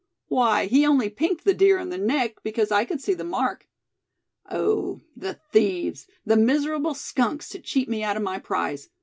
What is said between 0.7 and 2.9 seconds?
only pinked the deer in the neck, because I